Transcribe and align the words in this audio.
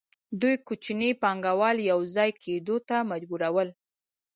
دوی 0.41 0.55
کوچني 0.67 1.09
پانګوال 1.21 1.77
یوځای 1.91 2.29
کېدو 2.43 2.75
ته 2.87 2.97
مجبورول 3.11 3.69